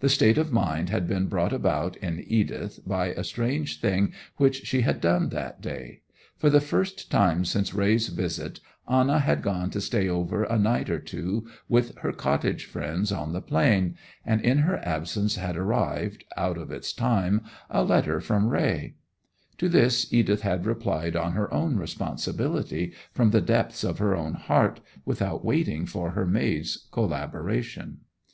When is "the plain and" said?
13.32-14.40